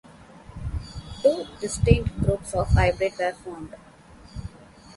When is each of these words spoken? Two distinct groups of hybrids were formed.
Two 1.21 1.45
distinct 1.59 2.21
groups 2.23 2.55
of 2.55 2.69
hybrids 2.69 3.19
were 3.19 3.33
formed. 3.33 3.75